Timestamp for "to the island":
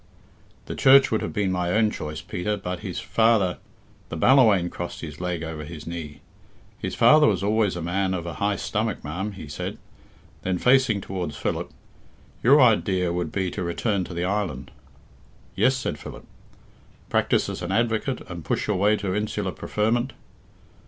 14.05-14.71